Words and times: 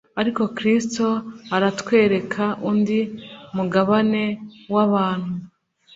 Ariko 0.21 0.41
Kristo 0.57 1.07
aratwereka 1.55 2.43
undi 2.69 2.99
mugabane 3.55 4.23
w'abantu 4.73 5.33